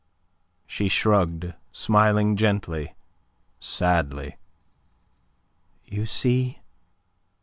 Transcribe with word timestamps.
She 0.65 0.87
shrugged, 0.89 1.53
smiling 1.71 2.35
gently, 2.35 2.95
sadly. 3.59 4.37
"You 5.85 6.07
see..." 6.07 6.57